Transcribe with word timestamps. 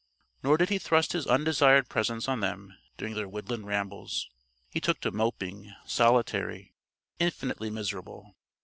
Nor 0.41 0.57
did 0.57 0.69
he 0.69 0.79
thrust 0.79 1.13
his 1.13 1.27
undesired 1.27 1.87
presence 1.87 2.27
on 2.27 2.39
them 2.39 2.75
during 2.97 3.13
their 3.13 3.27
woodland 3.27 3.67
rambles. 3.67 4.31
He 4.71 4.81
took 4.81 4.99
to 5.01 5.11
moping, 5.11 5.75
solitary, 5.85 6.73
infinitely 7.19 7.69
miserable. 7.69 8.35